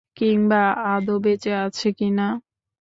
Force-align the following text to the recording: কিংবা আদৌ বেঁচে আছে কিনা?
কিংবা 0.17 0.61
আদৌ 0.87 1.15
বেঁচে 1.23 1.51
আছে 1.63 1.87
কিনা? 1.97 2.27